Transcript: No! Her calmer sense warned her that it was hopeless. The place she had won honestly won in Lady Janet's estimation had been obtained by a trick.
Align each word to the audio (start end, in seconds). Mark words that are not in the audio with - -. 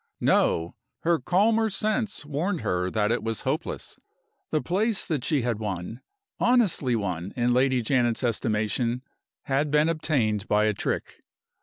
No! 0.19 0.73
Her 1.01 1.19
calmer 1.19 1.69
sense 1.69 2.25
warned 2.25 2.61
her 2.61 2.89
that 2.89 3.11
it 3.11 3.21
was 3.21 3.41
hopeless. 3.41 3.99
The 4.49 4.59
place 4.59 5.11
she 5.21 5.43
had 5.43 5.59
won 5.59 6.01
honestly 6.39 6.95
won 6.95 7.33
in 7.35 7.53
Lady 7.53 7.83
Janet's 7.83 8.23
estimation 8.23 9.03
had 9.43 9.69
been 9.69 9.89
obtained 9.89 10.47
by 10.47 10.65
a 10.65 10.73
trick. 10.73 11.23